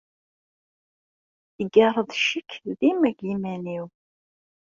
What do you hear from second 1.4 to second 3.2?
Teggareḍ ccekk dima deg